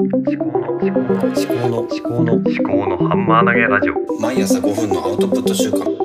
[0.00, 5.96] 思考の思考の思考の思考の思考のハンマー投げラジオ毎朝5分のアウトプット週間思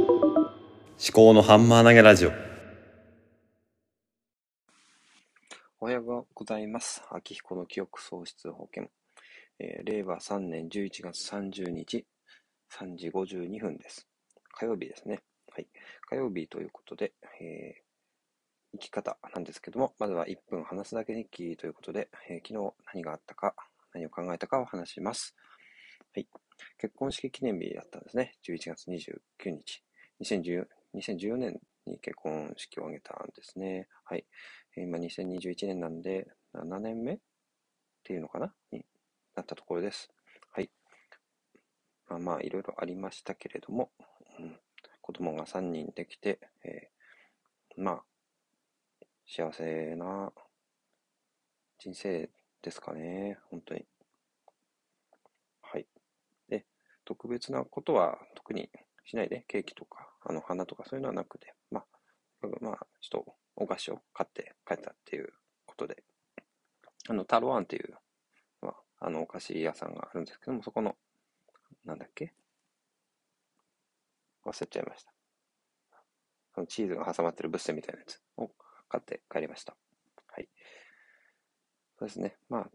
[1.11, 2.31] 考のハンマー投げラジオ
[5.79, 7.01] おはようございます。
[7.09, 8.91] 秋彦の記憶喪失保険。
[9.57, 12.05] えー令和3年11月30日、
[12.71, 14.07] 3時52分です。
[14.51, 15.21] 火曜日ですね。
[15.51, 15.67] はい。
[16.07, 17.81] 火曜日ということで、えー
[18.73, 23.55] 生き方なんですけども、まずは1分話すだけ日記ということで、えー昨日何があったか、
[23.99, 25.35] 何を考えたかを話します。
[26.15, 26.27] はい。
[26.77, 28.33] 結婚式記念日だったんですね。
[28.47, 29.83] 11月29日。
[30.21, 33.87] 2010 2014年に結婚式を挙げたんですね。
[34.05, 34.25] はい。
[34.77, 37.17] 今2021年なんで7年目っ
[38.03, 38.53] ていうのかな？
[38.71, 38.85] に
[39.35, 40.09] なったところです。
[40.53, 40.69] はい。
[42.07, 43.91] まあまあいろいろありましたけれども、
[44.39, 44.57] うん、
[45.01, 48.03] 子供が3人できて、えーまあ
[49.27, 50.33] 幸せな
[51.77, 52.29] 人生
[52.61, 53.85] ですかね、本当に。
[55.61, 55.87] はい。
[56.49, 56.65] で、
[57.05, 58.69] 特別なことは特に
[59.05, 65.33] しないで、ケーキとか、あの花とかそういうのはなくて、まあ、まあ、ちょっとお菓子を買って帰ったっていう
[65.65, 66.03] ことで、
[67.07, 67.95] あの、タロワンっていう、
[68.61, 70.95] まあ、あの、お菓子屋さんがあるんですけども、そこの、
[71.85, 72.33] なんだっけ？
[74.45, 75.13] 忘れちゃいました。
[76.55, 78.49] そのチーズが挟まってるブッセみたいなやつを
[78.89, 79.75] 買って帰りました。
[80.27, 80.49] はい。
[81.99, 82.35] そうですね。
[82.49, 82.71] まあ、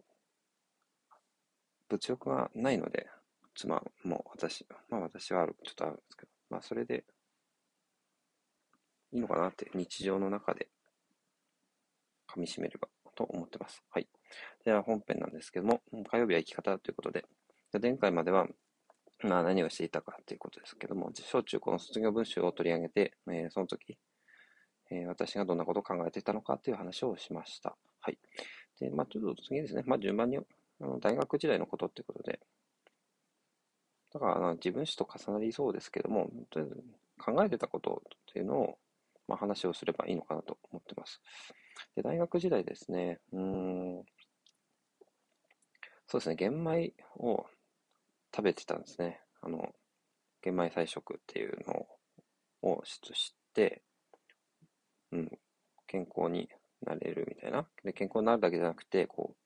[1.88, 3.08] 物欲がないので、
[3.54, 7.06] 妻も私、まあ私はある、ちょっとあるんですけど、まあそれで
[9.12, 10.68] いいのかなって日常の中で
[12.28, 13.82] 噛み締めればと思ってます。
[13.90, 14.08] はい。
[14.64, 17.24] では本編なんですけども、火曜日は生き方ということで、
[17.72, 18.46] で前回までは、
[19.22, 23.98] まあ何をしていたかということですけども、小中高の卒業文集を取り上げて、えーその時、
[24.90, 27.76] えー私がどんなことを考えていたのかという話をしました。
[28.00, 28.18] はい。
[28.80, 30.42] で、まあちょっと次ですね、まあ順番に、あ
[30.80, 32.40] の大学時代のことということで、
[34.12, 36.84] だからあの自分史と重なりそうですけども、とりあえず
[37.18, 38.78] 考えてたことっていうのを、
[39.26, 41.20] まあ、話をすればいいのかなと思ってます。
[41.96, 44.04] で、大学時代ですね、うん、
[46.06, 47.46] そうですね、玄米を
[48.34, 49.20] 食べてたんですね。
[49.40, 49.74] あの、
[50.42, 51.86] 玄米菜食っていうの
[52.62, 53.82] を知って、
[55.12, 55.38] うん、
[55.86, 56.48] 健康に
[56.84, 57.66] なれるみたいな。
[57.84, 59.44] で、健康になるだけじゃなくて、こう、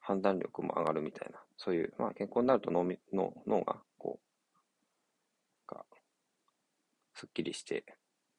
[0.00, 4.18] 判断力も上がるみたいな、そういう、まあ、健康になると脳脳脳が、こ
[5.68, 5.84] う、が、
[7.14, 7.84] すっきりして、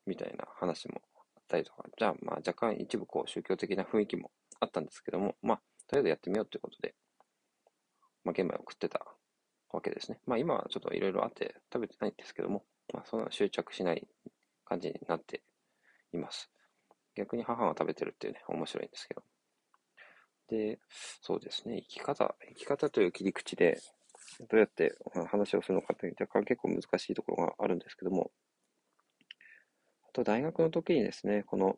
[0.06, 1.02] みたいな話も
[1.36, 6.96] あったりとか、じゃあ、まあ、若干一部、こう、宗教的な雰囲気もあったんですけども、まあ、とりあえずやってみようということで、
[8.24, 9.06] まあ、玄米を食ってた
[9.72, 10.20] わけですね。
[10.26, 14.08] まあ、今はちょっといろいろあって食べてないんですけども、まあ、そんな執着しない
[14.66, 15.42] 感じになって
[16.14, 16.50] います。
[17.16, 19.24] 逆に母が食べてるっていうね、面白いんですけど。
[20.50, 20.80] で、
[21.22, 23.80] そうですね、生き方、生き方という切り口で、
[24.50, 24.96] どうやって
[25.30, 28.32] 話をするのかって若干結構難しいところがあるんですけども、
[30.10, 31.78] あと大学の時にですね、この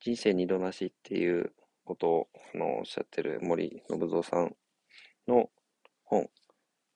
[0.00, 1.52] 人生二度なしっていう
[1.84, 4.56] ことをあのおっしゃってる森信蔵さん
[5.26, 5.50] の
[6.04, 6.28] 本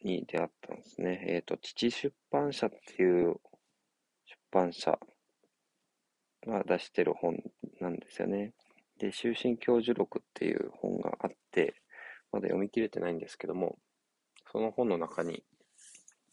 [0.02, 1.24] に出会ったんですね。
[1.28, 3.36] えっ、と、父出版社っていう
[4.26, 4.98] 出版社
[6.46, 7.42] が出してる本
[7.80, 8.52] なんですよね。
[8.98, 11.74] で、終身教授録っていう本があって、
[12.32, 13.78] まだ読み切れてないんですけども、
[14.50, 15.44] その本の中に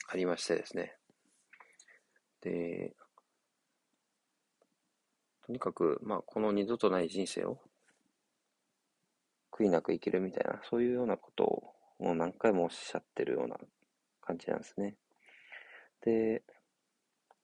[0.08, 0.96] ありましてですね。
[2.42, 2.94] で、
[5.46, 7.60] とにかく、まあ、この二度とない人生を
[9.52, 13.58] 悔いなく生きるみたいな、そういうようなことをもう何回もおっしゃってるような
[14.22, 14.96] 感じなんですね。
[16.04, 16.44] で、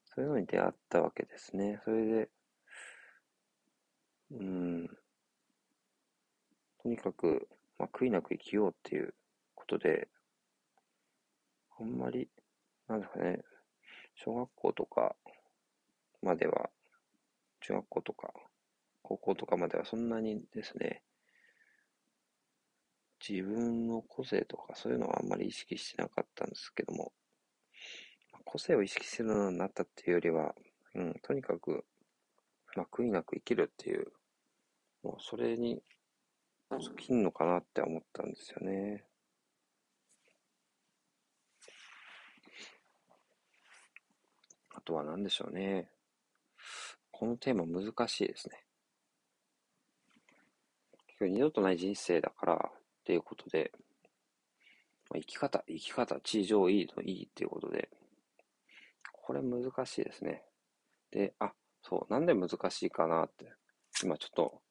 [0.06, 1.80] そういうのに出会ったわけですね。
[1.84, 2.30] それで、
[4.32, 4.88] うん、
[6.84, 9.14] とにかく、まあ、悔いなく生きようっていう
[9.56, 10.10] ことで、
[11.80, 12.30] あんまり、
[12.88, 13.40] なんですかね、
[14.16, 15.16] 小学校とか
[16.22, 16.70] までは、
[17.62, 18.34] 中学校とか、
[19.02, 21.04] 高校とかまではそんなにですね、
[23.28, 27.14] 自分の個性とかそういうのはあんまり意識してなかったんですけども、
[28.46, 30.56] 個性を意識するようになったっていうよりは、
[30.96, 31.86] うん、とにかく、
[32.86, 34.08] 悔いなく生きるっていう、
[35.04, 35.82] もうそれに
[36.82, 39.06] 尽きんのかなって思ったんですよね。
[44.76, 45.90] あとは何でしょうね。
[47.12, 48.64] このテーマ難しいですね。
[51.08, 53.72] 結局二度とない人生だからっていうことで、
[55.10, 57.90] まあ生き方、生き方、地上いいのいいっていうことで、
[59.14, 60.44] これ難しいですね。
[61.12, 61.54] で、あ、
[61.88, 63.54] そう、なんで難しいかなって、
[64.04, 64.62] 今ちょっと、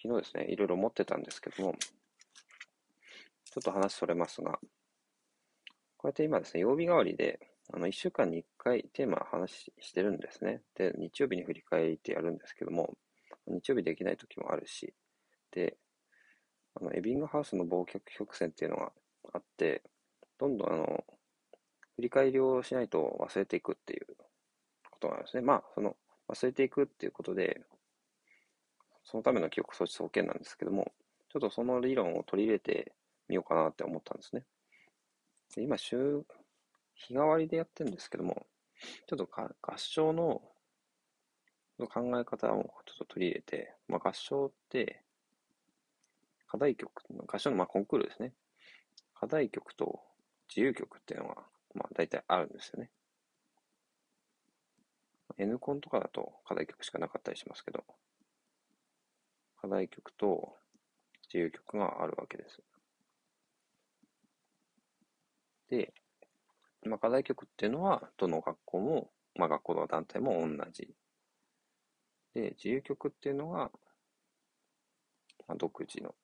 [0.00, 1.74] 昨日ですね、いろいろ思ってたんですけども、
[3.44, 4.58] ちょっと話それますが、
[5.96, 7.40] こうやって今ですね、曜日代わりで、
[7.72, 10.62] あの、1週間に1回テーマ話してるんですね。
[10.76, 12.94] で、日曜日に振り返ってやるんですけども、
[13.46, 14.94] 日曜日できない時もあるし、
[15.50, 15.76] で、
[16.74, 18.92] あの、エビングハウスの忘却曲線っていうのが
[19.32, 19.82] あって、
[20.38, 21.04] どんどんあの、
[21.96, 24.06] 振り返りをしないと忘れていくっていう
[24.90, 25.42] ことなんですね。
[25.42, 25.96] まあ、その、
[26.28, 27.60] 忘れていくっていうことで、
[29.04, 30.92] そのための記憶装置総研なんですけども、
[31.28, 32.92] ちょっとその理論を取り入れて
[33.28, 34.44] みようかなって思ったんですね。
[35.54, 36.24] で今、週、
[36.94, 38.46] 日替わりでやってるんですけども、
[39.06, 39.28] ちょっと
[39.60, 40.40] 合唱の
[41.78, 45.02] 考え方をちょっと取り入れて、まあ、合唱って、
[46.46, 46.90] 課題曲、
[47.26, 48.32] 合唱のまあコンクールですね。
[49.14, 50.00] 課題曲と
[50.48, 51.36] 自由曲っていうのが、
[51.74, 52.90] まあ大体あるんですよね。
[55.38, 57.84] N コンとかだと課題曲しかなかったりしますけど、
[59.60, 60.56] 課題曲と
[61.26, 62.62] 自由曲があるわけです。
[65.68, 65.92] で、
[66.84, 70.94] まあ、課題曲っていうのは、どの学校も、まあ、学校の団体も同じ。
[72.34, 73.70] で、自由曲っていうのが、
[75.48, 76.14] まあ、独自の、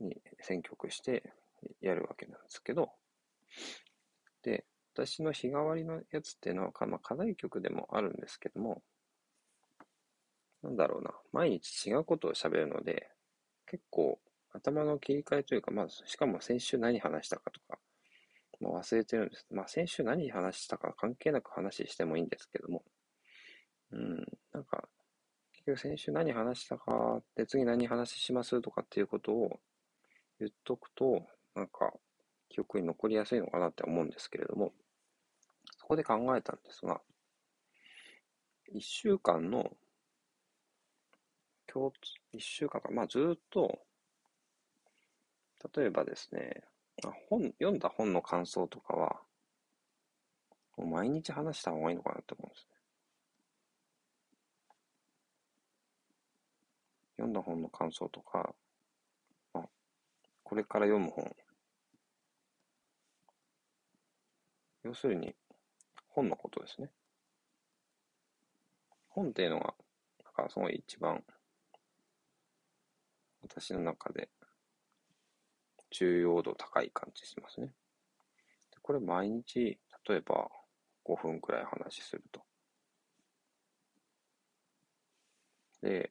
[0.00, 1.32] に選曲して
[1.80, 2.92] やるわけなんですけど、
[4.42, 4.64] で、
[4.94, 8.82] 私の日替わりのやつっていうのは、まあ、課題曲でもあるんですけども、
[10.62, 13.10] なんだろうな、毎日違うことを喋るので、
[13.66, 14.20] 結構
[14.52, 17.78] 頭の切り替えというか、まあ、しかも先週何話したかとか、
[18.60, 19.46] まあ、忘れてるんです。
[19.50, 22.84] まあ、先週何話したか関係なく話してもいいんですけども、
[23.90, 24.88] うん、なんか、
[25.52, 29.58] 結局先週何話したかで、次何話しますとかっていうことを
[30.38, 31.26] 言っとくと、
[31.56, 31.92] なんか、
[32.48, 34.72] 記憶に残りやすいのかなって思うんですけれども、
[35.94, 37.00] こで考えたんですが、
[38.72, 39.70] 一週間の
[41.66, 41.96] 共通、
[42.32, 43.78] 一週間か、まあずっと、
[45.74, 46.62] 例えばですね、
[47.28, 49.20] 本、読んだ本の感想とかは、
[50.76, 52.76] もう毎日話した方がいいのかなって思うんですね。
[57.16, 58.54] 読んだ本の感想とか、
[59.54, 59.62] あ、
[60.42, 61.34] これから読む本。
[64.82, 65.34] 要するに、
[66.14, 66.90] 本のことですね。
[69.08, 69.74] 本っていうのが、
[70.24, 71.24] だからその一番、
[73.42, 74.28] 私の中で
[75.90, 77.66] 重要度高い感じしますね。
[77.66, 77.72] で
[78.80, 79.78] これ毎日、
[80.08, 80.48] 例えば
[81.04, 82.42] 5分くらい話すると。
[85.82, 86.10] で、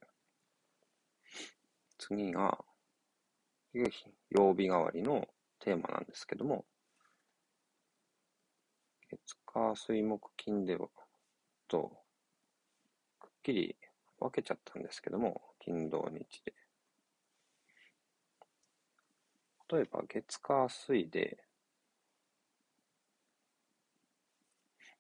[1.97, 2.63] 次が、
[4.29, 5.27] 曜日代わりの
[5.59, 6.65] テーマなんですけども、
[9.25, 10.77] 月火水木金で
[11.67, 11.91] と、
[13.19, 13.75] くっきり
[14.19, 16.53] 分けちゃったんですけども、金土日で。
[19.71, 21.38] 例えば月火水で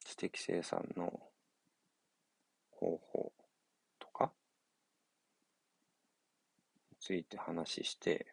[0.03, 1.19] 知的生産の
[2.71, 3.33] 方法
[3.99, 4.31] とか
[6.91, 8.27] について話して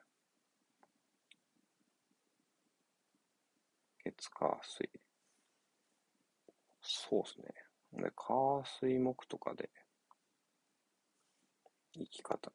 [4.05, 4.88] 月火水
[6.92, 9.70] そうですねで火水木とかで
[11.92, 12.52] 生き方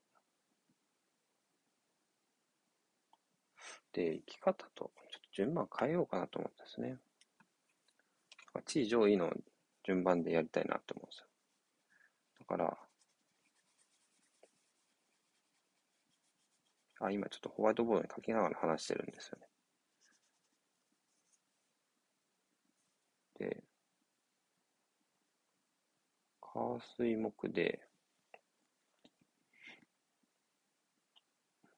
[3.96, 6.98] で、生き方と、ちょっと順番変えようかなと思うんですね。
[8.66, 9.32] 地位上位の
[9.86, 11.26] 順番でやりたいなと思うんですよ。
[12.40, 12.78] だから、
[17.00, 19.48] あ、今ちょっとホワイトボードに書きながら話してるんですよね。
[23.40, 23.64] で、
[26.56, 27.82] 火水木で、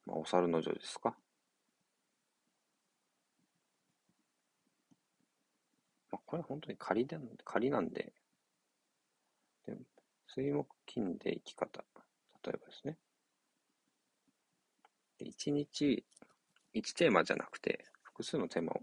[0.05, 1.17] まあ、お猿の女ですか？
[6.11, 8.13] まあ、これ本当に仮で仮なんで、
[9.65, 9.75] で
[10.27, 11.83] 水木金で生き方、
[12.45, 12.97] 例えばですね。
[15.17, 16.05] 一日、
[16.73, 18.81] 一テーマじゃなくて、複数のテーマを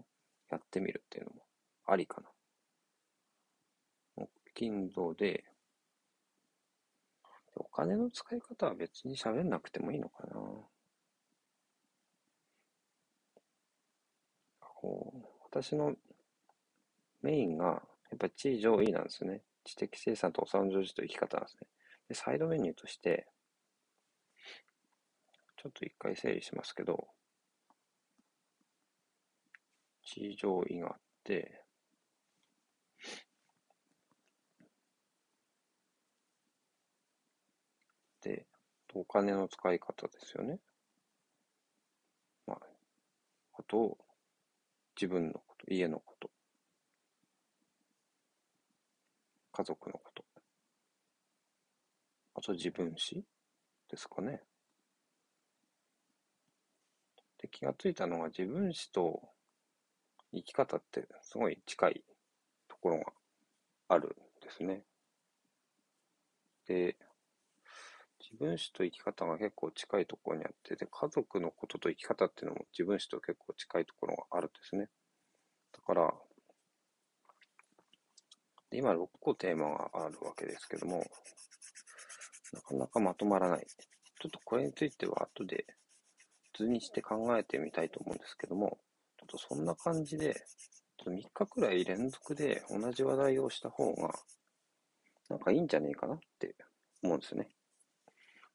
[0.51, 1.43] やってみるっていうのも
[1.87, 2.27] ありかな。
[4.17, 5.45] 木金土で、
[7.55, 10.35] お金の使い方は別に喋んなくてもいいのかな。
[14.59, 15.95] こう、私の
[17.21, 19.41] メインが、やっぱり地位上位なんですよね。
[19.63, 21.67] 知的生産とお産女児と生き方なんですね。
[22.09, 23.27] で、サイドメニューとして、
[25.57, 27.07] ちょっと一回整理しますけど、
[30.03, 31.64] 地位上位があって、
[38.95, 40.59] で、お金の使い方ですよね。
[42.47, 42.59] まあ
[43.57, 43.97] あと、
[44.95, 46.31] 自分のこと、家のこと、
[49.51, 50.25] 家族のこと、
[52.35, 53.23] あと自分史
[53.89, 54.41] ですかね。
[57.37, 59.21] で、気がついたのが自分史と
[60.33, 62.03] 生き方ってすごい近い
[62.67, 63.13] ところが
[63.89, 64.11] あるん
[64.41, 64.83] ですね。
[66.67, 66.97] で、
[68.35, 74.89] 分史と生き方が結構近いところにあって、で、家族のことと生き方っていうのも自分史と結構近いところがあるんですね。
[75.73, 76.13] だから、
[78.71, 81.05] 今6個テーマがあるわけですけども、
[82.53, 83.65] なかなかまとまらない。
[83.65, 85.65] ちょっとこれについては後で
[86.57, 88.79] 図にして考えてみたいと思うんですけども、
[89.17, 90.33] ちょっとそんな感じで、
[90.97, 94.13] ちょっと3日くらい連続で同じ話題をした方が、
[95.29, 96.55] なんかいいんじゃねえかなって
[97.03, 97.54] 思うんですね。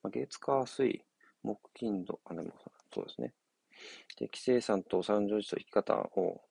[0.02, 1.02] まあ、月、火、水、
[1.42, 2.52] 木、金、土、あ、でも
[2.92, 3.32] そうですね。
[4.18, 6.42] で、規制さんと三条寺と生き方を、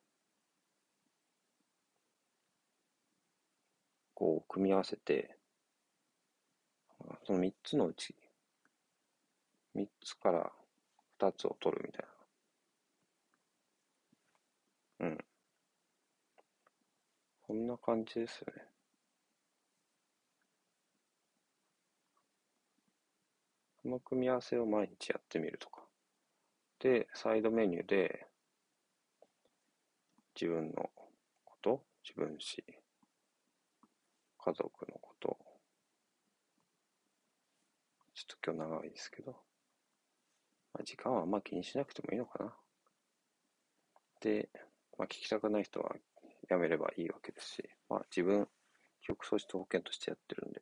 [4.13, 5.35] こう、組み合わせて、
[7.25, 8.15] その3つのうち、
[9.73, 10.49] 3つから
[11.17, 12.05] 2つを取るみたい
[14.99, 15.07] な。
[15.07, 15.17] うん。
[17.41, 18.63] こんな感じですよね。
[23.89, 25.81] この組み合わせを毎日やってみるとか。
[26.77, 28.27] で、サイドメニューで、
[30.39, 30.91] 自分の
[31.43, 32.63] こと、自分史、
[34.37, 35.39] 家族のこと、
[38.13, 42.55] ちょっと今日長いですけど、まあ、時間はあんま気にしなくてもいいのかな。
[44.21, 44.49] で、
[44.99, 45.95] まあ、聞きたくない人は
[46.47, 48.47] やめればいいわけですし、まあ、自分、
[49.01, 50.61] 記憶喪失保険としてやってるんで。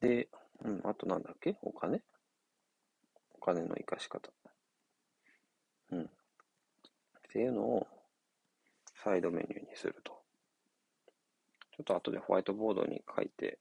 [0.00, 0.28] で、
[0.64, 1.56] うん、あとなんだっけ？
[1.62, 2.02] お金？
[3.34, 4.30] お金の生かし方。
[5.92, 6.02] うん。
[6.02, 6.06] っ
[7.30, 7.86] ていうのを
[9.02, 10.12] サイドメニューにすると。
[11.76, 13.58] ちょっと後でホワイトボードに書いて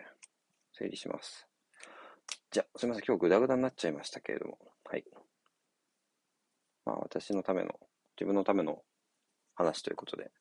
[0.74, 1.46] 整理します。
[2.50, 3.06] じゃあ、すみません。
[3.06, 4.58] 今日グダグダになっちゃいましたけれども。
[4.86, 5.04] はい。
[6.86, 7.78] まあ、私のための、
[8.16, 8.82] 自分のための
[9.56, 10.32] 話ということで、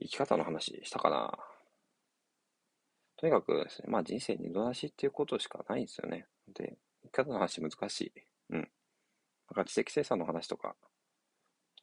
[0.00, 1.36] 生き方の話したかな？
[3.20, 6.26] とにかくですね、まあ人生二度なしっていうことしかないんですよね。
[6.54, 8.12] で、生き方の話難しい。
[8.48, 8.60] うん。
[8.60, 8.66] なん
[9.56, 10.74] か知的生産の話とか、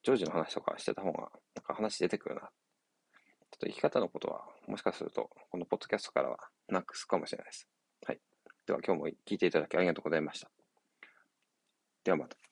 [0.02, 2.42] 常時の話とかしてた方が、なんか話出てくるな。
[2.42, 2.50] ちょっ
[3.60, 6.40] と生き方のことは、もしかすると、このポッドキャストからは
[6.70, 7.68] なくすかもしれないです。
[8.08, 8.20] はい。
[8.66, 10.50] では今日も聞いていただきありがとうございました。
[12.04, 12.47] ではまた。